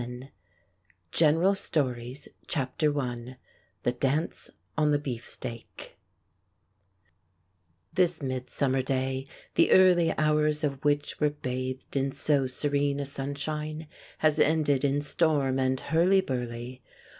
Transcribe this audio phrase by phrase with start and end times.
[0.01, 0.33] 66
[1.11, 5.89] GENERAL STORIES THE DANCE ON THE BEEFSTEAK
[7.93, 13.85] This Midsummer day, the early hours of which were bathed in so serene a sunshine,
[14.17, 16.81] has ended in storm and hurly burly.